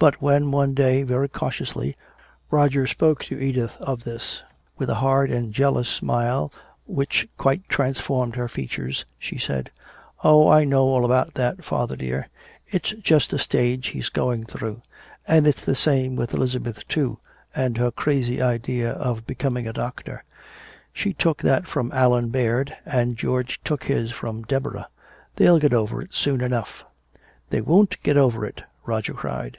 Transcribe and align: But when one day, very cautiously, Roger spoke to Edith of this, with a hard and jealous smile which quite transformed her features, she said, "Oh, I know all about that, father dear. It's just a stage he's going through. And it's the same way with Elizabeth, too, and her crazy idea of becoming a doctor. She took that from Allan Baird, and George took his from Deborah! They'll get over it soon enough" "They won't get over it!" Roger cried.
But 0.00 0.22
when 0.22 0.50
one 0.50 0.72
day, 0.72 1.02
very 1.02 1.28
cautiously, 1.28 1.94
Roger 2.50 2.86
spoke 2.86 3.22
to 3.24 3.38
Edith 3.38 3.76
of 3.80 4.02
this, 4.04 4.40
with 4.78 4.88
a 4.88 4.94
hard 4.94 5.30
and 5.30 5.52
jealous 5.52 5.90
smile 5.90 6.50
which 6.86 7.28
quite 7.36 7.68
transformed 7.68 8.34
her 8.36 8.48
features, 8.48 9.04
she 9.18 9.36
said, 9.36 9.70
"Oh, 10.24 10.48
I 10.48 10.64
know 10.64 10.84
all 10.84 11.04
about 11.04 11.34
that, 11.34 11.62
father 11.62 11.96
dear. 11.96 12.30
It's 12.66 12.92
just 12.92 13.34
a 13.34 13.38
stage 13.38 13.88
he's 13.88 14.08
going 14.08 14.46
through. 14.46 14.80
And 15.28 15.46
it's 15.46 15.60
the 15.60 15.74
same 15.74 16.14
way 16.16 16.20
with 16.22 16.32
Elizabeth, 16.32 16.88
too, 16.88 17.18
and 17.54 17.76
her 17.76 17.90
crazy 17.90 18.40
idea 18.40 18.92
of 18.92 19.26
becoming 19.26 19.68
a 19.68 19.72
doctor. 19.74 20.24
She 20.94 21.12
took 21.12 21.42
that 21.42 21.66
from 21.66 21.92
Allan 21.92 22.30
Baird, 22.30 22.74
and 22.86 23.18
George 23.18 23.62
took 23.64 23.84
his 23.84 24.10
from 24.12 24.44
Deborah! 24.44 24.88
They'll 25.36 25.58
get 25.58 25.74
over 25.74 26.00
it 26.00 26.14
soon 26.14 26.40
enough" 26.40 26.86
"They 27.50 27.60
won't 27.60 28.02
get 28.02 28.16
over 28.16 28.46
it!" 28.46 28.62
Roger 28.86 29.12
cried. 29.12 29.58